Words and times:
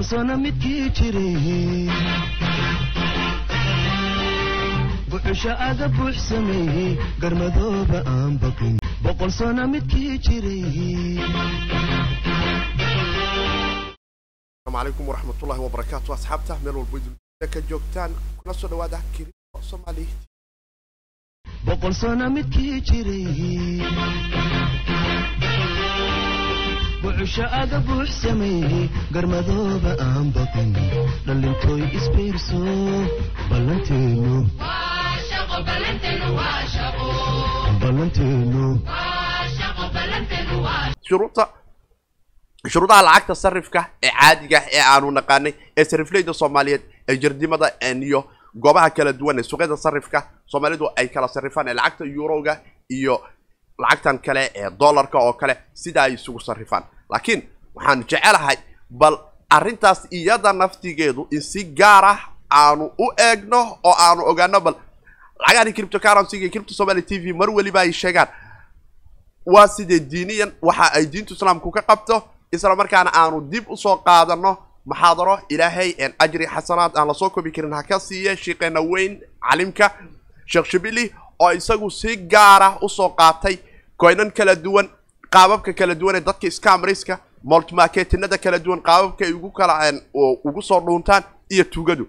boqol 0.00 0.16
sano 0.16 0.36
midkii 0.38 0.88
jiray 0.96 1.88
buxusha 5.10 5.52
aga 5.68 5.88
buux 5.96 6.16
sameeyey 6.28 6.96
garmadooba 7.20 7.98
aan 8.12 8.38
baqin 8.40 8.76
boqol 9.04 9.30
sano 9.38 9.66
midkii 9.68 10.16
jiray 10.24 10.64
asalaamu 14.64 14.72
calaykum 14.72 15.04
waraxmatullaahi 15.10 15.62
wabarakaatu 15.66 16.12
asxaabta 16.16 16.54
meel 16.64 16.76
idin 16.96 17.14
ka 17.52 17.60
joogtaan 17.68 18.12
kuna 18.40 18.54
soo 18.54 18.68
dhawaada 18.72 18.98
kirimo 19.14 19.60
soomaali 19.70 20.06
boqol 21.66 21.92
sano 21.92 22.30
midkii 22.36 22.80
jiray 22.88 23.26
buxusha 27.02 27.44
aga 27.62 27.78
buux 27.86 28.08
sameeyey 28.22 28.84
garmadooba 29.14 29.92
aan 30.06 30.26
baqin 30.36 30.70
dhallintooy 31.26 31.82
isbiirso 31.98 32.60
shuruudaha 42.68 43.02
lacagta 43.02 43.34
sarifka 43.34 43.80
ee 44.02 44.10
caadiga 44.20 44.58
ah 44.58 44.66
ee 44.76 44.82
aanu 44.92 45.10
naqaanay 45.18 45.52
ee 45.80 45.84
sarifleyda 45.90 46.32
soomaaliyeed 46.40 46.82
ee 47.08 47.16
jardimada 47.22 47.66
iyo 48.06 48.20
goobaha 48.64 48.90
kala 48.96 49.12
duwan 49.12 49.38
ee 49.38 49.42
suuqyada 49.50 49.76
sarifka 49.76 50.18
soomaalidu 50.52 50.86
ay 51.00 51.08
kala 51.14 51.28
sarifaan 51.28 51.68
ee 51.68 51.74
lacagta 51.74 52.04
yuroga 52.16 52.54
iyo 52.90 53.14
lacagtan 53.82 54.18
kale 54.18 54.42
ee 54.54 54.70
dollarka 54.80 55.18
oo 55.18 55.32
kale 55.32 55.54
sida 55.74 56.02
ay 56.02 56.14
isugu 56.14 56.40
sarifaan. 56.40 56.84
Laakiin 57.10 57.42
waxaan 57.74 58.04
jecelahay 58.10 58.56
bal 58.90 59.16
arrintaas 59.50 60.00
iyada 60.10 60.52
naftigeedu 60.52 61.28
in 61.30 61.40
si 61.42 61.64
gaar 61.64 62.04
ah 62.04 62.18
aanu 62.50 62.84
u 62.98 63.06
eegno 63.28 63.60
oo 63.88 63.94
aanu 64.06 64.22
ogaano 64.30 64.60
bal 64.60 64.74
lacagahani 65.40 65.72
cryptocurrency-ga 65.76 66.44
iyo 66.44 66.50
crypto 66.54 66.74
somali 66.74 67.02
t 67.02 67.18
v 67.18 67.32
mar 67.32 67.50
weliba 67.50 67.80
ay 67.80 67.92
sheegaan. 67.92 68.28
Waa 69.46 69.68
sidee 69.68 70.00
diiniyan 70.00 70.52
waxa 70.62 70.92
ay 70.96 71.06
diintu 71.06 71.34
islaamku 71.34 71.70
ka 71.70 71.82
qabto 71.82 72.22
isla 72.52 72.76
markaana 72.76 73.10
aanu 73.14 73.40
dib 73.50 73.64
u 73.70 73.76
soo 73.76 73.96
qaadano 74.06 74.56
muxaadaro 74.86 75.38
ilaahay 75.48 75.94
een 75.98 76.12
ajri 76.18 76.46
xasanaad 76.46 76.92
aan 76.96 77.06
la 77.08 77.14
soo 77.14 77.30
kobi 77.30 77.50
karin. 77.52 77.72
Ha 77.72 77.82
ka 77.82 77.98
siiye 78.00 78.36
sheekeena 78.36 78.80
weyn 78.80 79.20
calimka 79.48 79.86
sheekh 80.46 80.66
shibili 80.70 81.04
oo 81.38 81.50
isagu 81.52 81.90
si 81.90 82.16
gaar 82.16 82.62
ah 82.62 82.74
u 82.82 82.88
soo 82.88 83.08
qaatay 83.18 83.56
koynan 84.02 84.30
kala 84.38 84.54
duwan 84.64 84.86
qaababka 85.34 85.72
kala 85.78 85.94
duwan 86.00 86.16
ee 86.16 86.20
dadka 86.28 86.50
scamriska 86.50 87.14
multimarketinada 87.50 88.36
kala 88.44 88.58
duwan 88.64 88.80
qaababka 88.88 89.22
ay 89.26 89.32
ugu 89.32 89.50
kala 89.58 89.74
ugu 90.48 90.62
soo 90.62 90.80
dhuuntaan 90.86 91.22
iyo 91.54 91.64
tugadu 91.64 92.04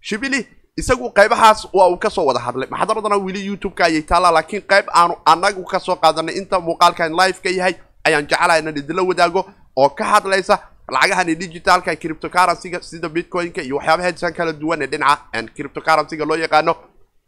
shibili 0.00 0.46
isagu 0.76 1.10
qaybahaas 1.18 1.60
waa 1.72 1.88
uu 1.92 1.96
ka 1.98 2.10
soo 2.10 2.24
wada 2.26 2.40
hadlay. 2.40 2.68
Maxadaradana 2.70 3.16
weli 3.16 3.46
youtube-ka 3.46 3.84
ayay 3.84 4.02
taallaa 4.02 4.32
laakiin 4.32 4.62
qayb 4.72 4.86
aanu 5.00 5.14
anagu 5.32 5.64
ka 5.64 5.78
soo 5.80 5.96
qaadanay 5.96 6.34
inta 6.40 6.60
muuqaalkan 6.60 7.12
live 7.20 7.38
ka 7.44 7.50
yahay 7.50 7.74
ayaan 8.04 8.26
jecelahay 8.26 8.60
inaan 8.60 8.76
idinla 8.76 9.02
wadaago 9.10 9.40
oo 9.76 9.88
ka 9.88 10.04
hadlaysa 10.04 10.58
lacagahani 10.94 11.34
digitalka 11.40 11.96
cryptocurrency-ga 11.96 12.80
sida 12.82 13.08
bitcoin-ka 13.08 13.62
iyo 13.62 13.76
waxyaabaha 13.76 14.32
kala 14.38 14.52
duwan 14.52 14.82
ee 14.82 14.86
dhinaca 14.86 15.42
cryptocurrency-ga 15.56 16.24
loo 16.24 16.36
yaqaano 16.44 16.72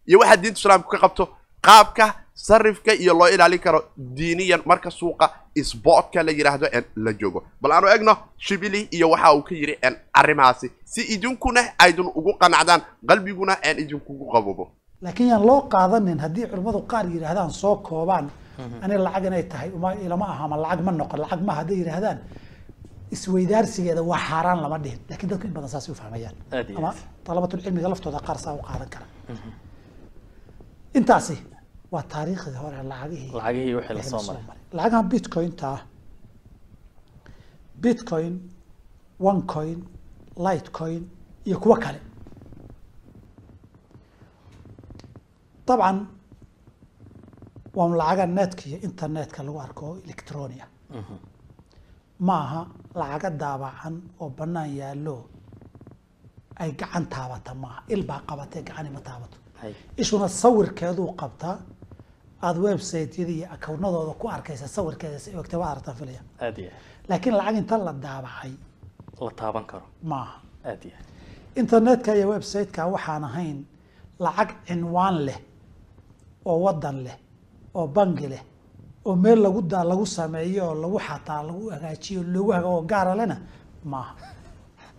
iyo 0.08 0.18
waxaa 0.18 0.36
diinta 0.42 0.58
islaamku 0.60 0.88
ka 0.90 0.98
qabto 0.98 1.24
qaabka 1.66 2.14
sarifka 2.34 2.92
iyo 2.94 3.14
loo 3.14 3.28
ilaalin 3.34 3.58
karo 3.60 3.80
diiniyan 4.16 4.62
marka 4.66 4.90
suuqa 4.90 5.26
sbotka 5.70 6.22
la 6.22 6.32
yidhaahdo 6.32 6.66
la 7.04 7.12
joogo. 7.20 7.40
Bal 7.62 7.72
aanu 7.72 7.86
egno 7.96 8.12
shibili 8.36 8.88
iyo 8.96 9.10
waxa 9.10 9.32
uu 9.36 9.42
ka 9.42 9.54
yidhi 9.54 9.74
arrimahaasi 10.20 10.66
si 10.84 11.00
idinkuna 11.14 11.60
aydun 11.78 12.08
ugu 12.18 12.32
qanacdaan 12.40 12.80
qalbiguna 13.08 13.54
aan 13.66 13.78
idinkugu 13.82 14.24
qaboobo 14.32 14.64
laakiin 15.02 15.28
yaan 15.32 15.46
loo 15.46 15.60
qaadanin 15.72 16.18
haddii 16.24 16.46
culimmadu 16.50 16.80
qaar 16.92 17.04
yidhaahdaan 17.14 17.50
soo 17.50 17.76
koobaan 17.88 18.26
ani 18.82 18.94
lacag 19.06 19.24
inay 19.28 19.42
tahay 19.52 19.70
uma 19.76 19.94
ilama 19.94 20.26
aha 20.32 20.48
ma 20.48 20.56
lacag 20.64 20.80
ma 20.86 20.92
noqon 20.92 21.20
lacag 21.24 21.40
ma 21.48 21.52
hadday 21.58 21.76
yidhaahdaan 21.82 22.18
isweydaarsigeeda 23.14 24.02
waa 24.10 24.18
xaaraan 24.28 24.58
lama 24.64 24.78
dhihin. 24.84 24.98
Lakin 25.10 25.28
dadku 25.30 25.46
in 25.46 25.52
badan 25.56 25.68
saasay 25.74 25.92
u 25.92 25.94
fahmayaan. 25.94 26.34
Ama 26.78 26.90
dalabatulcilmiga 27.26 27.88
laftooda 27.92 28.18
qaar 28.26 28.38
saa 28.44 28.54
u 28.58 28.62
qaadan 28.68 28.88
kara. 28.94 29.06
Intaasi 30.98 31.36
waa 31.94 32.04
taariikhdii 32.12 32.60
hore 32.64 32.78
lacagihii 32.92 33.30
lacagihii 33.38 33.74
wixii 33.78 33.94
la 33.94 34.00
wixii 34.00 34.10
soo 34.10 34.22
la 34.26 34.32
maray 34.48 34.58
lacagahan 34.76 35.06
bitcoin-ta 35.12 35.68
ah. 35.76 35.80
Bitcoin 37.82 38.34
onecoin 39.28 39.78
lightcoin 40.46 41.02
iyo 41.48 41.56
kuwo 41.62 41.76
kale. 41.84 42.00
Dabcan 45.66 45.98
waa 47.76 47.88
lacaga 48.00 48.26
netka 48.36 48.62
iyo 48.68 48.78
internetka 48.88 49.42
lagu 49.46 49.58
arko 49.66 49.82
oo 49.90 49.96
electronia 50.04 50.66
ma 52.26 52.34
aha 52.44 52.60
lacaga 53.00 53.30
daabacan 53.42 53.94
oo 54.20 54.28
banaan 54.38 54.70
yaallo 54.80 55.16
ay 56.62 56.70
gacan 56.80 57.04
taabata 57.14 57.52
maaha. 57.62 57.80
Il 57.94 58.02
baa 58.08 58.20
qabatee 58.28 58.62
gacani 58.68 58.90
ma 58.96 59.00
taabato. 59.08 59.36
Ishuna 60.02 60.28
sawirkeeduu 60.28 61.08
qabtaa 61.20 61.56
aada 62.46 62.60
website-yada 62.68 63.32
iyo 63.38 63.46
akawnadooda 63.54 64.12
ku 64.20 64.26
arkaysa 64.36 64.66
sawirkeeda 64.76 65.18
si 65.24 65.36
ogtay 65.40 65.58
waa 65.62 65.70
aragtaan 65.74 65.96
filaya 66.00 66.22
aad 66.44 66.58
iyo 66.58 66.70
laakiin 67.08 67.36
lacag 67.38 67.56
inta 67.56 67.76
la 67.78 67.92
daabacay. 68.04 68.52
Aad 69.12 69.20
la 69.26 69.30
taaban 69.40 69.64
karo. 69.70 69.86
Maaha. 70.02 70.36
Aad 70.70 70.82
iyo 70.84 70.94
aad. 70.98 71.06
Internetka 71.62 72.10
iyo 72.16 72.26
website-ka 72.34 72.86
waxaan 72.94 73.24
ahayn 73.24 73.58
lacag 74.24 74.50
cinwaan 74.66 75.16
leh 75.26 75.38
oo 76.44 76.58
wadan 76.64 76.96
leh 77.06 77.16
oo 77.74 77.86
bangi 77.96 78.26
leh 78.32 78.42
oo 79.04 79.16
meel 79.16 79.38
lagu 79.42 79.60
da 79.62 79.84
lagu 79.90 80.06
sameeyo 80.06 80.62
oo 80.68 80.74
lagu 80.84 80.98
xataa 81.06 81.42
lagu 81.48 81.62
hagaajiyo 81.74 82.22
lagu 82.34 82.50
haga 82.56 82.68
oo 82.68 82.82
gaara 82.90 83.14
lena 83.20 83.36
maaha. 83.92 84.14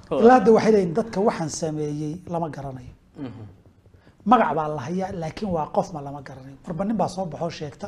Ilaa 0.21 0.35
hadda 0.37 0.51
waxay 0.55 0.71
leeyihiin 0.71 0.93
dadka 0.99 1.17
waxaan 1.27 1.49
sameeyey 1.49 2.15
lama 2.33 2.47
garanayo 2.55 2.93
magac 4.31 4.51
baa 4.57 4.67
la 4.75 4.81
hayaa 4.87 5.11
laakiin 5.21 5.49
waa 5.55 5.67
qof 5.75 5.87
ma 5.93 5.99
lama 6.05 6.21
garanayo 6.27 6.57
marba 6.65 6.83
nin 6.87 6.97
baa 7.01 7.07
soo 7.15 7.25
baxoo 7.31 7.49
sheegta 7.59 7.87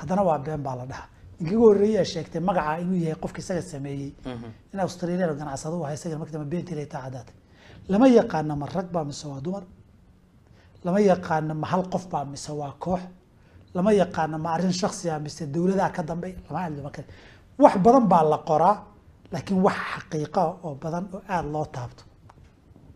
haddana 0.00 0.22
waa 0.28 0.38
been 0.46 0.62
baa 0.66 0.76
la 0.80 0.84
dhahaa. 0.90 1.08
Ninkiga 1.40 1.60
horreeyaa 1.66 2.04
sheegtay 2.12 2.40
magaca 2.48 2.72
inuu 2.82 2.98
yahay 3.04 3.18
qofka 3.22 3.38
isaga 3.42 3.62
sameeyey. 3.72 4.10
In 4.72 4.78
australian 4.80 5.30
ganacsado 5.40 5.76
u 5.80 5.84
ahay 5.84 5.94
isaga 5.98 6.16
markii 6.20 6.32
dambe 6.36 6.48
beentii 6.52 6.86
taa 6.92 7.02
caddaatay 7.04 7.34
lama 7.90 8.06
yaqaana 8.18 8.54
ma 8.60 8.66
rag 8.74 8.88
baa 8.94 9.04
mise 9.08 9.24
waa 9.32 9.40
dumar? 9.44 9.64
Lama 10.84 10.98
yaqaana 11.10 11.54
ma 11.62 11.66
hal 11.72 11.82
qof 11.92 12.04
baa 12.12 12.24
mise 12.32 12.50
waa 12.60 12.72
koox? 12.84 13.00
Lama 13.74 13.90
yaqaana 14.00 14.36
ma 14.44 14.48
arrin 14.54 14.72
shaksiya 14.80 15.18
mise 15.24 15.42
dowladaha 15.54 15.90
ka 15.96 16.02
dambe? 16.08 16.28
Lama 16.50 16.68
cilmi 16.74 16.90
kale 16.96 17.06
wax 17.62 17.74
badan 17.84 18.04
baa 18.12 18.22
la 18.32 18.38
qoraa 18.48 18.76
laakiin 19.32 19.60
wax 19.66 19.76
xaqiiqa 19.92 20.42
oo 20.66 20.74
badan 20.82 21.04
oo 21.14 21.20
aada 21.34 21.48
loo 21.54 21.66
taabto 21.74 22.02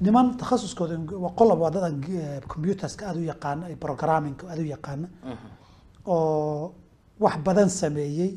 niman 0.00 0.26
takhasuskooda 0.40 0.94
waa 1.24 1.32
qolob 1.38 1.58
waa 1.64 1.70
dadan 1.76 1.94
eh, 2.04 2.40
computerska 2.52 3.02
aada 3.08 3.18
u 3.20 3.26
yaqaana 3.32 3.64
iyo 3.70 3.76
programmingka 3.86 4.44
u 4.64 4.66
yaqaana 4.74 5.08
oo 6.06 6.72
wax 7.20 7.36
badan 7.46 7.68
sameeyey. 7.68 8.32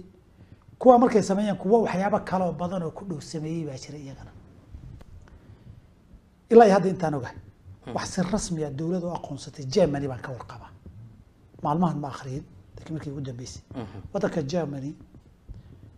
Kuwa 0.79 0.99
markay 0.99 1.21
sameeyeen 1.23 1.57
kuwa 1.57 1.77
waxyaabo 1.85 2.19
kaloo 2.29 2.51
badan 2.61 2.81
oo 2.83 2.91
ku 2.97 3.03
dhow 3.09 3.19
sameeyey 3.19 3.65
baa 3.67 3.77
jira 3.83 3.97
iyagana. 3.97 4.31
Ilaa 6.51 6.65
iyo 6.65 6.73
hadda 6.73 6.89
intaan 6.89 7.13
ogahay 7.19 7.37
wax 7.95 8.05
si 8.13 8.21
rasmiya 8.21 8.69
dowlad 8.79 9.03
u 9.03 9.09
aqoonsatay 9.17 9.65
germany 9.75 10.07
baan 10.07 10.21
ka 10.21 10.31
warqabaa 10.31 10.71
maalmahan 11.63 11.97
ma 12.03 12.07
akhriyin 12.13 12.43
laakiin 12.77 12.93
markii 12.95 13.11
ugu 13.11 13.21
dambeysay. 13.21 13.61
Waddanka 14.13 14.41
germany 14.53 14.91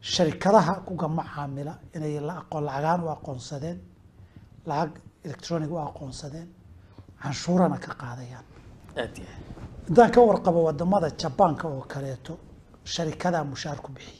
sharikadaha 0.02 0.74
kuga 0.88 1.08
macaamila 1.08 1.74
inay 1.96 2.20
la 2.20 2.34
aqoon 2.42 2.64
lacagaan 2.68 3.02
u 3.06 3.10
aqoonsadeen 3.16 3.78
lacag 4.70 4.92
electronic 5.26 5.70
u 5.72 5.78
aqoonsadeen. 5.80 6.48
Canshuurana 7.22 7.78
ka 7.86 7.92
qaadayaan. 8.02 8.46
Intaan 9.90 10.12
ka 10.12 10.22
warqabo 10.22 10.60
waddamada 10.68 11.10
jabaanka 11.22 11.66
oo 11.68 11.82
kaleeto 11.94 12.34
sharikadaa 12.94 13.44
mushaar 13.44 13.80
ku 13.82 13.92
bixiyey 13.96 14.20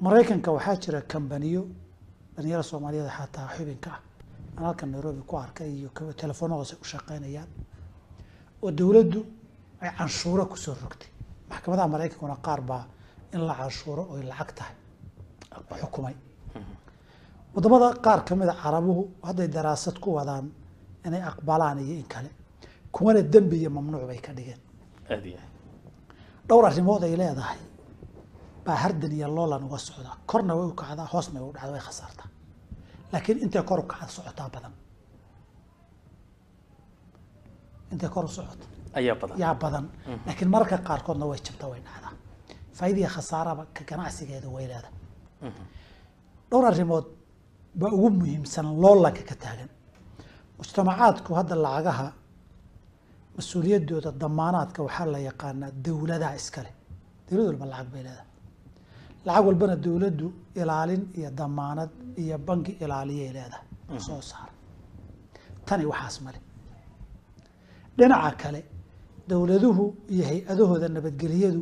maraykanka 0.00 0.50
waxaa 0.56 0.76
jira 0.82 1.00
kambaniyo 1.12 1.62
dhalinyaro 2.36 2.62
soomaaliyeed 2.70 3.10
xataa 3.18 3.48
xubinka 3.56 3.90
ah. 3.90 4.00
Aan 4.56 4.64
halkan 4.66 4.90
nairobi 4.92 5.22
ku 5.28 5.36
arkay 5.36 5.70
iyo 5.78 5.90
ka- 5.96 6.12
telefoonadoosa 6.22 6.76
u 6.82 6.84
shaqeynayaan 6.84 7.48
oo 8.62 8.70
dowladdu 8.78 9.20
ay 9.80 9.90
canshuuro 9.98 10.46
ku 10.46 10.56
soo 10.56 10.74
rogtay. 10.82 11.08
Maxkamadaha 11.50 11.88
maraykankuna 11.94 12.36
qaar 12.46 12.60
baa 12.60 12.84
in 13.34 13.40
la 13.46 13.54
canshuuro 13.54 14.02
oy 14.12 14.22
lacag 14.30 14.50
tahay. 14.58 14.74
Xukumay 15.80 16.14
waddamada 17.54 17.88
qaar 18.04 18.20
ka 18.26 18.34
mid 18.40 18.48
a 18.48 18.54
carabuhu 18.62 19.02
hadday 19.28 19.48
daraasad 19.56 19.96
ku 20.02 20.08
wadaan 20.16 20.46
inay 21.06 21.22
aqbalaan 21.30 21.78
iyo 21.84 21.94
in 22.02 22.08
kale 22.14 22.30
kuwana 22.94 23.20
dembi 23.32 23.56
iyo 23.62 23.70
mamnuuc 23.70 24.04
bay 24.10 24.18
ka 24.26 24.32
dhigeen. 24.36 24.60
Dhowr 26.48 26.64
arrimood 26.70 27.02
ay 27.04 27.16
leedahay. 27.22 27.58
Baa 28.64 28.76
hardan 28.82 29.12
iyo 29.12 29.28
loolan 29.36 29.62
uga 29.66 29.78
socdaa 29.78 30.16
korna 30.30 30.52
way 30.58 30.66
u 30.72 30.74
kacdaa 30.80 31.06
hoosna 31.12 31.40
way 31.40 31.48
u 31.50 31.52
dhacdaa 31.56 31.72
way 31.76 31.80
khasaartaa. 31.88 32.28
Laakiin 33.12 33.38
intay 33.44 33.62
kor 33.68 33.78
u 33.80 33.82
kacda 33.92 34.08
socotaa 34.16 34.48
badan? 34.54 34.72
Intay 37.92 38.08
kor 38.14 38.24
u 38.24 38.28
socoto 38.28 38.66
ayaa 38.98 39.14
badan. 39.20 39.36
Yaa 39.42 39.54
badan. 39.62 39.84
Laakiin 40.26 40.48
mararka 40.54 40.76
qaarkoodna 40.88 41.26
way 41.30 41.38
jabtaa 41.46 41.68
way 41.72 41.80
dhacdaa. 41.86 42.12
Faa'iidaiyo 42.78 43.08
khasaaraba 43.16 43.62
ka 43.76 43.82
ganacsigeeda 43.90 44.48
way 44.54 44.66
leedahay. 44.70 44.94
Dhowr 46.50 46.64
arrimood 46.70 47.06
baa 47.80 47.90
ugu 47.96 48.08
muhiimsan 48.18 48.66
loolanka 48.82 49.22
ka 49.30 49.34
taagan. 49.42 49.70
Mujtamacaadku 50.58 51.30
hadda 51.38 51.54
lacagaha 51.64 52.06
mas'uuliyaddooda 53.36 54.10
damaanaadka 54.22 54.80
waxaa 54.86 55.06
la 55.14 55.18
yaqaanaa 55.28 55.70
dowladaha 55.84 56.34
iskale. 56.40 56.70
Dowlad 57.28 57.46
walba 57.50 57.66
lacag 57.72 57.88
bay 57.92 58.02
leedahay. 58.06 58.28
Lacag 59.26 59.44
walbana 59.48 59.76
dowladdu 59.86 60.26
ilaalin 60.60 61.02
iyo 61.18 61.30
damaanad 61.40 61.90
iyo 62.22 62.36
bangi 62.46 62.72
ilaaliyay 62.84 63.30
leedahay. 63.36 63.66
Soo 64.06 64.20
saara 64.30 64.52
tani 65.66 65.84
waxaas 65.92 66.16
male 66.24 66.38
dhinaca 67.98 68.30
kale 68.42 68.60
dowladuhu 69.30 69.84
iyo 70.14 70.24
hay'adahooda 70.30 70.88
nabadgeliyadu 70.96 71.60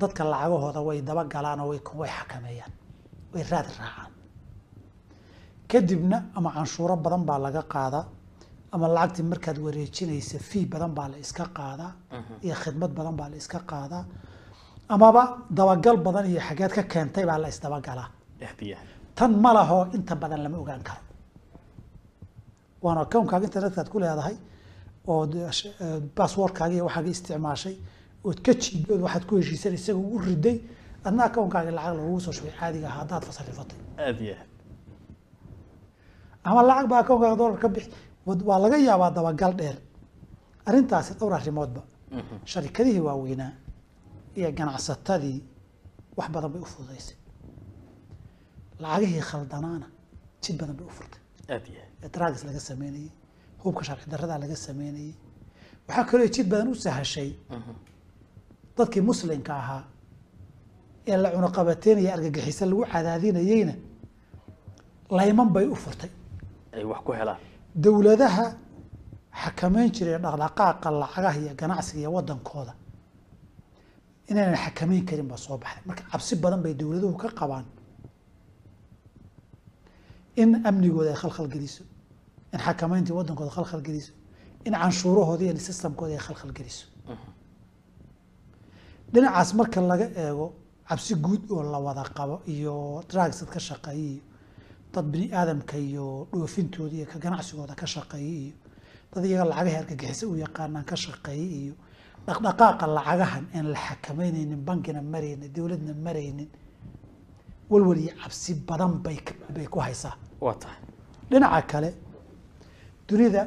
dadka 0.00 0.22
lacagahooda 0.32 0.80
way 0.88 0.98
dabagalaan 1.08 1.60
oo 1.64 1.68
way 1.72 1.80
way 2.00 2.10
xakameeyaan. 2.18 2.72
Way 3.32 3.42
raad 3.52 3.68
raacaan 3.78 4.10
kadibna 5.72 6.16
ama 6.36 6.48
canshuuro 6.56 6.94
badan 7.04 7.22
baa 7.28 7.38
laga 7.46 7.62
qaadaa 7.74 8.04
ama 8.74 8.86
lacagtii 8.96 9.24
markaad 9.32 9.58
wareejinaysa 9.66 10.38
fii 10.48 10.64
badan 10.72 10.92
baa 10.98 11.08
la 11.12 11.16
iska 11.24 11.44
qaadaa 11.58 11.92
iyo 12.46 12.54
khidmad 12.62 12.90
badan 12.98 13.14
baa 13.20 13.28
la 13.32 13.36
iska 13.42 13.58
qaadaa 13.70 14.04
amaba 14.94 15.22
dabagal 15.58 15.96
badan 16.06 16.24
iyo 16.30 16.40
xageed 16.48 16.72
ka 16.76 16.82
keentay 16.92 17.24
baa 17.30 17.38
la 17.42 17.48
isdabagalaa 17.54 18.08
tan 19.18 19.32
ma 19.44 19.50
laho 19.56 19.78
inta 19.96 20.14
badan 20.22 20.40
lama 20.44 20.58
ogaan 20.62 20.82
karo. 20.88 21.02
Waana 22.84 23.00
akoonkaaga 23.06 23.44
internetka 23.48 23.80
aad 23.82 23.90
ku 23.92 23.98
leedahay 24.02 24.36
oo 25.12 25.22
basswordkaaga 26.16 26.74
iyo 26.76 26.84
waxaaga 26.88 27.10
isticmaashay 27.14 27.74
ood 28.28 28.38
ka 28.46 28.52
jiidood 28.62 29.00
waxaad 29.06 29.24
ku 29.28 29.32
heshiisan 29.40 29.74
isaga 29.78 30.00
u 30.14 30.18
riday 30.26 30.56
adna 31.06 31.22
akoonkaaga 31.28 31.70
lacag 31.78 31.94
lagugu 31.98 32.20
soo 32.24 32.32
shubay 32.36 32.52
caadiga 32.60 32.86
ah 32.90 32.96
haddaad 33.00 33.22
fasarifatay 33.28 33.78
aad 34.06 34.18
iyo 34.26 34.36
ama 36.48 36.60
lacag 36.68 36.86
baa 36.90 37.00
akoonkaaga 37.02 37.36
dollar 37.40 37.58
ka 37.62 37.68
bixi. 37.74 37.90
Waa 38.48 38.58
laga 38.64 38.76
yaabaa 38.88 39.10
dabagal 39.16 39.52
dheer. 39.60 39.76
Arrintaasi 40.68 41.12
dhowr 41.18 41.34
arrimoodba 41.38 41.82
sharikadihii 42.50 43.02
waaweynaa 43.08 43.52
iyo 44.38 44.48
ganacsatadii 44.58 45.38
wax 46.16 46.28
badan 46.34 46.50
bay 46.52 46.60
u 46.62 46.64
fududaysay. 46.72 47.16
Lacagihii 48.82 49.22
khaldanaana 49.30 49.86
jid 50.42 50.56
badan 50.60 50.76
bay 50.78 50.86
u 50.86 50.90
furtay. 50.98 51.20
Drugs 52.14 52.42
laga 52.48 52.60
sameynayey 52.68 53.10
hubka 53.62 53.82
sharci 53.86 54.06
darrada 54.12 54.38
laga 54.42 54.56
sameynayey 54.66 55.14
waxaa 55.88 56.04
kaloo 56.10 56.28
jid 56.34 56.46
badan 56.52 56.68
u 56.68 56.74
sahashay 56.74 57.30
dadkii 58.76 59.00
muslimka 59.10 59.52
ahaa 59.62 59.82
ee 61.10 61.16
la 61.22 61.28
cunaqabateynaya 61.34 62.10
argagixisa 62.16 62.64
lagu 62.70 62.84
cadaadinayeyna 62.92 63.74
layman 65.18 65.48
bay 65.54 65.66
u 65.66 65.74
furtay 65.84 66.10
ay 66.76 66.84
wax 66.90 67.00
ku 67.06 67.12
helaan. 67.18 67.38
Dowladaha 67.84 68.46
xakameyn 69.42 69.88
jiray 69.94 70.18
dhaqdhaqaaqa 70.24 70.88
lacagaha 71.02 71.38
iyo 71.42 71.52
ganacsiga 71.60 72.00
iyo 72.02 72.10
wadankooda. 72.16 72.74
Inaynan 74.30 74.56
xakameyn 74.64 75.04
karin 75.08 75.28
baa 75.30 75.36
soo 75.44 75.56
baxday. 75.62 75.82
Marka 75.88 76.02
cabsi 76.10 76.34
badan 76.42 76.60
bay 76.64 76.74
dowladuhu 76.80 77.16
ka 77.22 77.28
qabaan. 77.40 77.66
In 80.42 80.50
amnigooda 80.68 81.10
ay 81.14 81.18
khalkhal 81.22 81.48
geliso 81.54 81.82
in 82.52 82.58
xakameyntii 82.66 83.14
wadankooda 83.18 83.50
khalkhal 83.56 83.82
geliso 83.88 84.12
in 84.66 84.72
canshuurahooda 84.82 85.42
iyo 85.44 85.54
systemkooda 85.68 86.12
ay 86.18 86.22
khalkhal 86.26 86.52
geliso. 86.58 86.86
Dhinacaas 89.12 89.50
marka 89.58 89.80
laga 89.90 90.06
eego 90.24 90.46
cabsi 90.88 91.14
guud 91.24 91.42
oo 91.50 91.62
la 91.72 91.78
wada 91.86 92.04
qabo 92.16 92.36
iyo 92.54 93.02
drugs 93.10 93.38
dad 93.40 93.50
ka 93.54 93.58
shaqeeyay 93.68 94.20
dad 94.94 95.06
bini 95.12 95.26
aadamka 95.38 95.76
iyo 95.88 96.06
dhoofintooda 96.32 96.94
iyo 96.98 97.06
ka 97.12 97.18
ganacsigooda 97.24 97.74
ka 97.80 97.86
shaqeeyay 97.94 98.38
iyo 98.46 98.54
dad 99.12 99.24
iyaga 99.28 99.44
lacagaha 99.50 99.78
argagixisa 99.82 100.24
u 100.32 100.34
yaqaanaan 100.44 100.84
ka 100.90 100.96
shaqeeyay 101.04 101.50
iyo 101.62 101.74
dhaqdhaqaaqa 102.26 102.84
lacagahan 102.96 103.44
aan 103.56 103.66
la 103.74 103.78
xakameyneynin 103.86 104.60
bankina 104.68 105.00
maraynin 105.14 105.50
dowladna 105.56 105.92
maraynin 106.06 106.48
walwal 107.70 107.98
iyo 108.04 108.12
cabsi 108.22 108.50
badan 108.68 108.92
bay 109.04 109.16
ka- 109.26 109.38
bay 109.54 109.66
ku 109.72 109.78
haysaa. 109.86 110.14
Waa 110.44 110.54
tahay. 110.62 110.80
Dhinaca 111.30 111.62
kale 111.70 111.90
dunida 113.08 113.42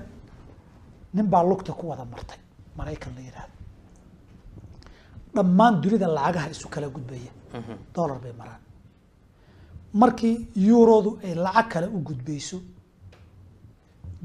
nin 1.15 1.25
baa 1.33 1.43
lugta 1.49 1.71
ku 1.79 1.83
wada 1.91 2.05
martay 2.13 2.39
maraykan 2.77 3.11
la 3.17 3.21
yidhaahdo 3.27 3.55
dhammaan 5.35 5.73
dunida 5.83 6.07
lacagaha 6.17 6.47
isu 6.53 6.67
kala 6.73 6.87
gudbaya. 6.95 7.31
Dollar 7.95 8.17
bay 8.23 8.33
maraan 8.39 8.61
markii 10.01 10.35
yuuroodu 10.67 11.11
ay 11.25 11.33
lacag 11.45 11.67
kale 11.71 11.87
u 11.95 11.99
gudbayso 12.07 12.57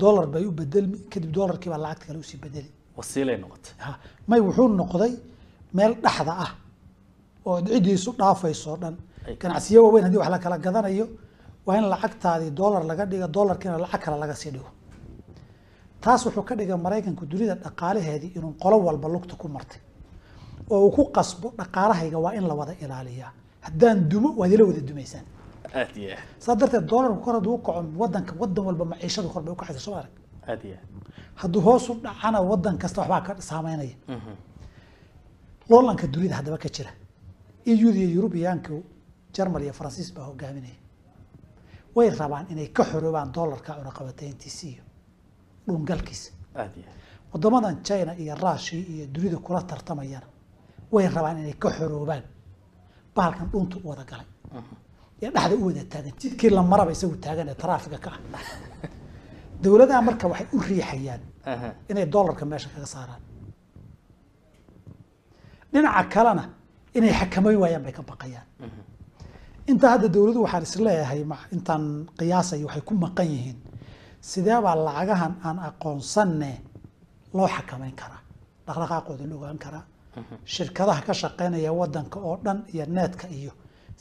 dollar 0.03 0.27
bay 0.27 0.45
u 0.47 0.53
bedelmi 0.61 0.99
kadib 1.13 1.31
dollarkii 1.39 1.71
baa 1.73 1.79
lacagta 1.85 2.07
kale 2.07 2.19
u 2.19 2.23
sii 2.31 2.39
bedeli 2.45 2.71
wasiilay 2.97 3.37
noqotay. 3.43 3.73
May 4.29 4.41
wuxuu 4.47 4.69
noqday 4.81 5.13
meel 5.77 5.93
dhexda 6.05 6.33
ah 6.45 6.51
oo 7.47 7.61
cidiisu 7.67 8.11
dhaafayso 8.21 8.77
dhan. 8.83 8.95
Ganacsiyo 9.41 9.81
waaweyn 9.85 10.05
haddii 10.07 10.21
wax 10.23 10.31
la 10.35 10.39
kala 10.45 10.59
gadanayo 10.59 11.07
waa 11.67 11.77
in 11.79 11.85
lacagtaadii 11.93 12.51
dollar 12.61 12.83
laga 12.91 13.05
dhiga 13.11 13.27
dollarkiina 13.37 13.79
lacag 13.85 14.01
kale 14.05 14.17
laga 14.23 14.35
sii 14.41 14.51
dhigo. 14.55 14.71
Taas 16.03 16.21
wuxuu 16.27 16.43
ka 16.49 16.55
dhigay 16.59 16.77
maraykanku 16.87 17.25
dunida 17.33 17.55
dhaqaalaheedii 17.65 18.33
inuu 18.37 18.53
qolo 18.63 18.77
walba 18.87 19.09
lugta 19.15 19.35
ku 19.41 19.47
martay. 19.49 19.81
Oo 20.71 20.79
uu 20.87 20.91
ku 20.97 21.03
qasbo 21.17 21.53
dhaqaalahayga 21.59 22.19
waa 22.25 22.33
in 22.39 22.45
la 22.51 22.55
wada 22.61 22.75
ilaaliyaa. 22.85 23.33
Haddaan 23.67 23.99
dumo 24.11 24.29
waad 24.41 24.53
ila 24.55 24.65
wada 24.71 24.81
dumaysaan 24.89 25.25
aad 25.75 25.97
iyo 25.97 26.11
aad. 26.15 26.23
Saa 26.39 26.55
darteed 26.57 26.87
dollarku 26.91 27.21
kor 27.25 27.35
hadduu 27.35 27.55
u 27.55 27.59
kaco 27.59 27.81
wadanka 28.01 28.33
wadan 28.41 28.65
walba 28.67 28.85
maciishadu 28.85 29.29
kor 29.33 29.43
bay 29.43 29.53
u 29.53 29.57
kacaysa 29.57 29.81
soo 29.81 29.95
arag. 30.01 30.13
Aad 30.49 30.65
iyo 30.65 30.77
aad. 30.77 30.87
Hadduu 31.41 31.61
hoos 31.67 31.89
u 31.91 31.95
dhacana 32.05 32.41
wadan 32.51 32.79
kasta 32.79 33.01
waxbaa 33.01 33.21
ka 33.27 33.41
saameynaya. 33.41 33.97
Loolanka 35.71 36.07
dunida 36.07 36.37
haddaba 36.37 36.59
ka 36.59 36.69
jira. 36.69 36.91
Euda 37.67 37.99
iyo 37.99 38.09
yurubiyaanku 38.17 38.75
jarmal 39.35 39.63
iyo 39.63 39.73
faransiis 39.73 40.15
baa 40.15 40.25
hogaaminaya 40.31 40.79
way 41.95 42.11
rabaan 42.11 42.47
inay 42.51 42.69
ka 42.77 42.83
xoroobaan 42.85 43.33
dollarka 43.33 43.75
cunaqabateyntiisa 43.79 44.67
iyo 44.67 44.83
dhungalkiisa 45.67 46.31
wadamadan 47.33 47.83
china 47.83 48.13
iyo 48.23 48.35
rushia 48.35 48.79
iyo 48.93 49.07
dunida 49.15 49.37
kula 49.37 49.63
tartamayana 49.63 50.27
way 50.93 51.09
rabaan 51.09 51.39
inay 51.39 51.53
ka 51.63 51.69
xoroobaan. 51.71 52.23
Bahalkan 53.15 53.49
dhunta 53.53 53.77
u 53.85 53.89
wada 53.89 54.05
galay 54.11 54.27
ee 55.23 55.31
dhexda 55.35 55.55
u 55.57 55.65
wada 55.67 55.83
taagan. 55.93 56.13
Jidkii 56.21 56.51
la 56.57 56.63
maraba 56.63 56.91
isagu 56.97 57.17
taagan 57.25 57.49
ee 57.49 57.55
taraafiga 57.63 57.99
ka 58.05 58.11
ah. 58.37 58.43
Dowladaha 59.63 60.01
marka 60.09 60.25
waxay 60.33 60.47
u 60.57 60.59
riixayaan 60.69 61.23
inay 61.91 62.07
dollarka 62.15 62.45
meesha 62.51 62.69
kaga 62.75 62.87
saaraan. 62.95 63.23
Dhinaca 65.73 66.03
kalena 66.15 66.45
inay 66.97 67.13
xakameyn 67.21 67.59
waayaan 67.63 67.83
bay 67.87 67.93
ka 67.99 68.03
baqayaan. 68.11 68.47
Intaa 69.71 69.91
hadda 69.95 70.09
dowladdu 70.15 70.41
waxaan 70.47 70.63
is 70.69 70.75
leeyahay 70.87 71.21
intaan 71.55 71.85
qiyaasayo 72.19 72.67
waxay 72.69 72.83
ku 72.89 72.95
maqan 73.05 73.27
yihiin. 73.35 73.59
Sidee 74.31 74.59
baa 74.65 74.77
lacagahan 74.87 75.33
aan 75.47 75.59
aqoonsanne 75.69 76.51
loo 77.37 77.49
xakameyn 77.55 77.95
karaa. 78.01 78.23
Dhaqdhaqaaqooda 78.67 79.25
la 79.31 79.35
ogaan 79.39 79.59
karaa 79.65 79.85
shirkadaha 80.55 81.01
ka 81.07 81.13
shaqeynaya 81.23 81.71
wadanka 81.81 82.19
oo 82.29 82.37
dhan 82.45 82.59
iyo 82.75 82.85
neetka 82.97 83.27
iyo 83.39 83.53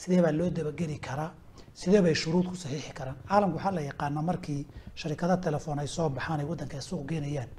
sidee 0.02 0.22
baa 0.26 0.32
loo 0.40 0.50
dabageli 0.58 0.98
karaa? 1.08 1.32
Sidee 1.80 2.02
bay 2.06 2.16
shuruud 2.22 2.46
ku 2.52 2.56
saxiixi 2.64 2.92
karaan? 3.00 3.18
Caalamku 3.30 3.56
waxaa 3.58 3.74
la 3.78 3.82
yaqaanaa 3.90 4.24
markii 4.30 4.62
sharikado 5.00 5.36
telefoon 5.46 5.80
ay 5.84 5.88
soo 5.96 6.10
baxaan 6.18 6.40
ay 6.42 6.46
wadanka 6.52 6.76
ay 6.80 6.84
suuq 6.90 7.04
geynayaan 7.10 7.50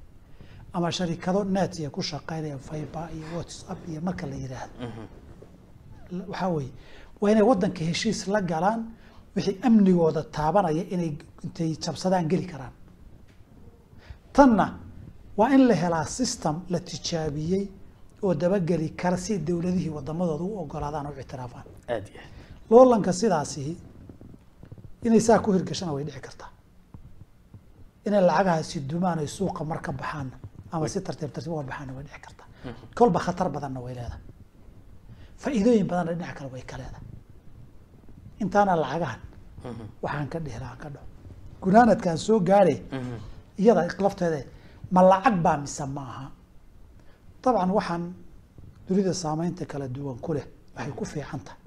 ama 0.77 0.89
sharikado 0.99 1.41
net 1.57 1.75
ku 1.95 2.01
shaqeynaya 2.11 2.59
fiber 2.69 3.07
iyo 3.17 3.27
whatsapp 3.37 3.81
iyo 3.91 4.01
marka 4.07 4.25
la 4.31 4.37
yidhaahdo 4.43 4.75
waxaa 6.33 6.49
weeye 6.57 6.73
waa 7.21 7.31
inay 7.33 7.45
wadanka 7.51 7.83
heshiis 7.91 8.21
la 8.35 8.41
galaan 8.51 8.81
wixii 9.37 9.57
amnigooda 9.69 10.23
taabanaya 10.37 10.83
inay 10.95 11.11
intay 11.45 11.71
jabsadaan 11.85 12.27
geli 12.33 12.47
karaan. 12.53 12.73
Tanna 14.33 14.67
waa 15.39 15.51
in 15.55 15.63
la 15.69 15.75
helaa 15.83 16.05
system 16.19 16.57
la 16.73 16.79
tijaabiyey 16.89 17.65
oo 18.23 18.35
dabageli 18.43 18.89
kara 19.01 19.17
si 19.25 19.33
dowladihii 19.47 19.93
wadamadooda 19.97 20.45
u 20.45 20.59
ogolaadaan 20.63 21.07
u 21.07 21.13
ictiraafaan 21.23 21.67
loolanka 22.71 23.13
sidaasi 23.21 23.63
inay 25.07 25.21
saa 25.27 25.39
ku 25.45 25.49
hirgashana 25.55 25.93
way 25.97 26.05
dhici 26.05 26.21
kartaa. 26.27 26.51
Inay 28.07 28.23
lacagahaasi 28.29 28.79
dumaan 28.91 29.19
ay 29.23 29.27
suuqa 29.37 29.63
mar 29.71 29.81
ka 29.87 29.93
ama 30.73 30.87
si 30.93 30.99
tartiib 31.07 31.31
tartiib 31.35 31.53
uga 31.55 31.63
baxaanna 31.71 31.93
way 31.97 32.05
dhici 32.07 32.21
kartaa. 32.27 32.47
Kolba 32.99 33.19
khatar 33.25 33.49
badanna 33.55 33.81
way 33.85 33.95
leedahay. 33.99 34.23
Faa'iidooyin 35.43 35.87
badanna 35.91 36.13
dhinaca 36.15 36.35
kale 36.39 36.49
way 36.55 36.63
ka 36.71 36.77
leedahay. 36.81 37.05
Intaana 38.43 38.73
lacagahan 38.83 39.21
waxaan 40.05 40.29
ka 40.33 40.39
dhihi 40.45 40.59
lahaan 40.63 40.79
ka 40.83 40.89
dhaho 40.95 41.07
gunaanadkaan 41.63 42.19
soo 42.27 42.39
gaadhe 42.49 42.75
iyada 43.61 43.83
lafteeda 44.05 44.41
ma 44.95 45.01
lacag 45.11 45.37
baa 45.45 45.57
mise 45.63 45.85
ma 45.97 46.03
aha 46.13 46.27
dabcan 47.43 47.71
waxaan 47.79 48.05
dunida 48.89 49.13
saameynta 49.15 49.65
kala 49.67 49.89
duwan 49.89 50.19
ku 50.25 50.33
leh 50.35 50.47
waxay 50.77 50.93
ku 50.99 51.05
fiican 51.05 51.41
tahay. 51.47 51.61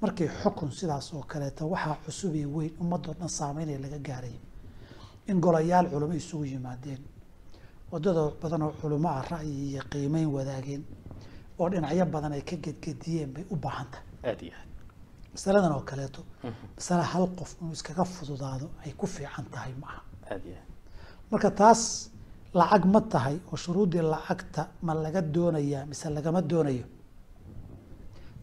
Markii 0.00 0.28
xukun 0.42 0.70
sidaas 0.72 1.12
oo 1.14 1.22
kaleeto 1.30 1.66
waxaa 1.72 1.96
cusub 2.04 2.34
iyo 2.34 2.48
weyn 2.56 2.72
ummadoo 2.80 3.14
dhan 3.18 3.28
saameynaya 3.28 3.78
laga 3.78 3.98
gaarayo 3.98 4.40
in 5.28 5.40
golayaal 5.40 5.86
culamo 5.90 6.14
isugu 6.14 6.44
yimaadeen 6.44 7.00
waddada 7.90 8.22
badan 8.42 8.62
oo 8.62 8.72
culamo 8.80 9.08
ah 9.08 9.22
ra'yi 9.32 9.52
iyo 9.70 9.82
qiimeyn 9.90 10.26
wadaageen 10.36 10.82
oo 11.58 11.68
dhinacyo 11.70 12.06
badan 12.14 12.32
ay 12.32 12.42
ka 12.42 12.56
gedgediyeen 12.56 13.30
bay 13.34 13.44
u 13.50 13.56
baahan 13.56 13.86
tahay. 13.92 14.06
Aad 14.30 14.40
iyo 14.42 14.54
aad. 14.60 14.68
Masaladan 15.34 15.72
oo 15.72 15.80
kaleeto 15.90 16.20
masale 16.76 17.02
hal 17.12 17.26
qof 17.38 17.50
inuu 17.60 17.72
iskaga 17.72 18.04
fududaado 18.04 18.66
ay 18.84 18.92
ku 18.98 19.06
fiican 19.06 19.46
tahay 19.54 19.72
ma 19.80 19.86
aha 19.86 20.02
aad 20.34 20.44
iyo 20.46 20.56
aad. 20.60 20.68
Marka 21.30 21.50
taas 21.50 22.10
lacag 22.58 22.84
ma 22.92 23.00
tahay 23.12 23.36
oo 23.50 23.56
shuruuddii 23.62 24.02
lacagta 24.12 24.62
ma 24.86 24.92
laga 25.04 25.20
doonayaa 25.34 25.86
mise 25.90 26.06
lagama 26.16 26.40
doonayo? 26.50 26.84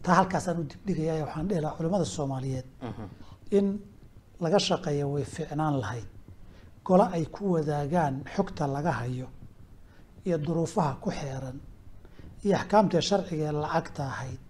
Taa 0.02 0.14
halkaasaan 0.18 0.58
u 0.60 0.64
dibdhigaya 0.70 1.24
waxaan 1.26 1.46
dhihi 1.48 1.60
lahaa 1.64 1.76
culimmada 1.78 2.04
soomaaliyeed 2.16 2.66
in 3.58 3.66
laga 4.42 4.58
shaqeeya 4.68 5.06
way 5.12 5.24
fiicnaan 5.34 5.74
lahayd. 5.82 6.08
Gole 6.86 7.06
ay 7.16 7.24
ku 7.34 7.42
wadaagaan 7.54 8.14
xogta 8.34 8.64
laga 8.76 8.92
hayo 9.00 9.28
iyo 10.26 10.36
duruufaha 10.44 10.92
ku 11.02 11.10
xeeran 11.18 11.58
iyo 12.44 12.54
axkaamtii 12.60 13.02
sharciga 13.08 13.44
ee 13.48 13.52
lacagta 13.64 14.02
ahayd. 14.12 14.40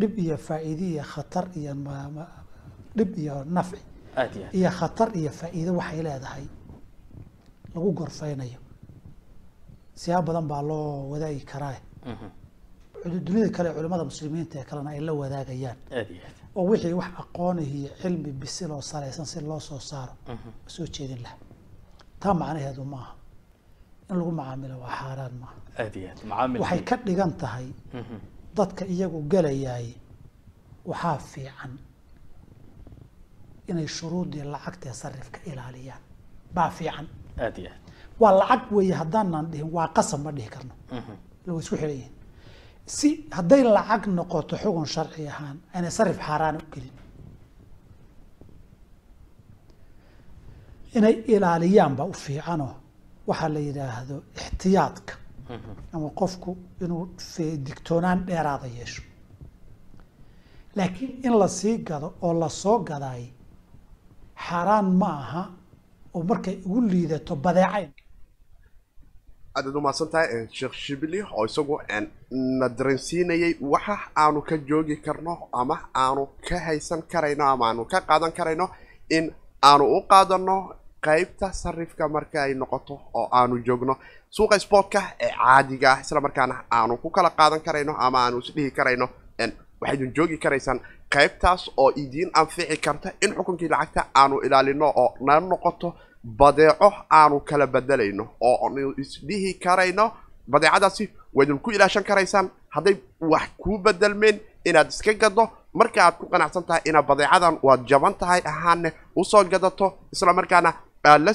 Dhib 0.00 0.12
iyo 0.24 0.36
faa'iide 0.46 0.86
iyo 0.94 1.04
khatar 1.12 1.44
iyo 1.60 1.72
dhib 2.96 3.10
iyo 3.22 3.34
nafci 3.56 3.80
iyo 4.58 4.70
khatar 4.78 5.08
iyo 5.20 5.30
faa'iido 5.40 5.70
waxay 5.80 6.00
leedahay 6.06 6.44
lagu 7.74 7.90
gorfeynayo 7.98 8.58
siyaab 10.00 10.24
badan 10.28 10.46
baa 10.50 10.62
loo 10.62 11.10
wadaagi 11.12 11.42
karaa. 11.52 11.76
Dunida 13.26 13.48
kale 13.56 13.68
ee 13.70 13.74
culimmada 13.76 14.04
muslimiinta 14.10 14.54
ee 14.60 14.64
kalena 14.70 14.90
ay 14.94 15.00
la 15.06 15.12
wadaagayaan. 15.22 15.78
Oo 16.56 16.64
wixii 16.70 16.92
wax 17.00 17.10
aqoonah 17.22 17.66
iyo 17.76 17.90
cilmi 18.02 18.30
bisil 18.40 18.70
oo 18.76 18.80
salaysan 18.90 19.26
si 19.32 19.40
loo 19.40 19.60
soo 19.60 19.78
saaro. 19.90 20.14
Ma 20.26 20.34
soo 20.74 20.86
jeedin 20.94 21.20
laha 21.24 21.36
taa 22.20 22.34
macnaheedu 22.40 22.84
ma 22.92 22.96
aha. 23.02 23.12
In 24.10 24.16
lagu 24.18 24.30
macaamilo 24.40 24.76
waa 24.84 24.94
xaaraan 25.00 25.34
maaha 25.42 25.56
waxay 26.62 26.82
ka 26.88 26.96
dhigan 27.06 27.32
tahay 27.42 27.66
dadka 28.56 28.82
iyagu 28.94 29.18
gelayaay 29.32 29.88
waxaa 30.90 31.18
fiican 31.32 31.72
inay 33.70 33.86
shuruudii 33.96 34.44
lacagtae 34.54 34.92
sarifka 35.02 35.38
ilaaliyaan. 35.50 36.02
Baa 36.54 36.70
fiican 36.78 37.06
waa 38.22 38.32
lacag 38.40 38.62
weeye 38.76 38.94
haddaanan 39.00 39.46
dhihin 39.52 39.68
waa 39.76 39.88
qasab 39.96 40.20
ma 40.24 40.30
dhihi 40.36 40.48
karno. 40.54 40.74
La 41.46 41.50
way 41.54 41.62
isku 41.64 41.76
yihiin. 41.82 42.12
Si 42.96 43.08
hadday 43.36 43.62
lacag 43.76 44.02
noqoto 44.18 44.54
xugun 44.62 44.86
sharci 44.94 45.22
ahaan 45.32 45.56
aynay 45.74 45.90
sarif 45.98 46.18
xaaraan 46.26 46.56
u 46.62 46.64
gelin. 46.72 46.96
Inay 50.96 51.14
ilaaliyaan 51.34 51.94
baa 51.98 52.06
u 52.06 52.12
fiicanoo 52.24 52.74
waxaa 53.28 53.48
la 53.54 53.60
yidhaahdo 53.68 54.16
ixtiyaadka. 54.40 55.14
Ama 55.94 56.08
qofku 56.20 56.50
inuu 56.84 57.04
digtoonaan 57.66 58.18
dheeraada 58.26 58.66
yeesho. 58.78 59.02
Laakiin 60.76 61.12
in 61.26 61.34
la 61.40 61.48
sii 61.58 61.76
gado 61.88 62.08
oo 62.26 62.32
la 62.40 62.48
soo 62.48 62.78
gadaay 62.88 63.24
xaaraan 64.46 64.88
ma 65.00 65.08
aha 65.22 65.42
oo 66.14 66.22
markay 66.30 66.56
ugu 66.66 66.80
liidato 66.92 67.34
badeecayn 67.44 67.90
aadaad 69.56 69.76
umahadsan 69.76 70.08
tahay 70.12 70.46
sheekh 70.58 70.74
shibili 70.84 71.20
oo 71.36 71.44
isagu 71.50 71.74
na 72.60 72.68
dareensiinayay 72.78 73.54
waxa 73.72 73.96
aanu 74.22 74.40
ka 74.48 74.56
joogi 74.68 74.96
karno 75.06 75.34
ama 75.60 75.76
aanu 76.04 76.22
ka 76.48 76.56
haysan 76.66 77.02
karayno 77.12 77.44
ama 77.52 77.64
aanu 77.68 77.84
ka 77.92 77.98
qaadan 78.08 78.32
karayno 78.38 78.66
in 79.16 79.24
aanu 79.70 79.84
u 79.96 80.00
qaadano 80.12 80.56
qaybta 81.06 81.46
sarifka 81.62 82.04
marka 82.14 82.38
ay 82.46 82.54
noqoto 82.54 82.94
oo 83.18 83.26
aanu 83.38 83.54
joogno 83.66 83.94
suuqa 84.36 84.56
sportka 84.64 85.00
ee 85.26 85.30
caadiga 85.40 85.88
ah 85.92 86.00
isla 86.02 86.20
markaana 86.26 86.54
aanu 86.78 86.96
ku 87.02 87.08
kala 87.16 87.30
qaadan 87.38 87.60
karayno 87.66 87.92
ama 88.06 88.18
aanu 88.24 88.36
isdhihi 88.44 88.70
karayno 88.78 89.06
waxaydun 89.82 90.10
joogi 90.16 90.36
karaysaan 90.44 90.78
qaybtaas 91.14 91.62
oo 91.82 91.90
idiin 92.02 92.30
anfici 92.40 92.76
karta 92.86 93.08
in 93.24 93.30
xukunkii 93.36 93.68
lacagta 93.72 94.02
aanu 94.20 94.36
ilaalino 94.46 94.86
oo 95.02 95.08
na 95.26 95.34
noqoto 95.40 95.88
badeeco 96.24 96.88
aanu 97.10 97.40
kala 97.40 97.66
bedelayno 97.66 98.24
oo 98.40 98.56
aanu 98.66 98.94
isdhihi 99.02 99.54
karayno 99.64 100.04
badeecadaasi 100.52 101.04
waydun 101.34 101.58
ku 101.58 101.70
ilaashan 101.70 102.04
karaysaan 102.04 102.50
hadday 102.74 102.96
wax 103.20 103.48
kuu 103.62 103.78
bedelmeen 103.78 104.40
inaad 104.64 104.88
iska 104.88 105.12
gado 105.14 105.44
marka 105.74 105.98
aad 106.04 106.14
ku 106.20 106.26
qanacsan 106.32 106.64
tahay 106.68 106.82
inaad 106.88 107.06
badeecadan 107.10 107.58
waad 107.66 107.82
jaban 107.90 108.14
tahay 108.14 108.40
ahaanne 108.52 108.92
u 109.16 109.24
soo 109.24 109.44
gadato 109.44 109.86
isla 110.12 110.32
markaana 110.32 110.70
aad 111.04 111.22
la 111.26 111.32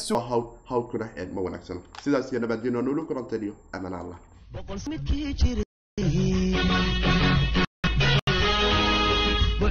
hawlkuna 0.70 1.06
ma 1.36 1.42
wanaagsan. 1.42 1.80
Sidaas 2.04 2.32
iyo 2.32 2.40
nabadgeno 2.42 2.82
nulu 2.82 3.06
kulantaniyo 3.08 3.54
amaan 3.74 3.94
allah 4.02 4.18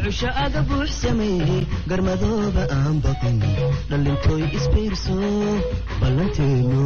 bucusho 0.06 0.28
aga 0.44 0.60
buux 0.68 0.86
sameeyey 1.02 1.62
garmadooba 1.90 2.62
aan 2.76 2.96
baqin 3.06 3.38
dhallintooy 3.90 4.42
isbiirso 4.58 5.16
ballanteenu 6.00 6.82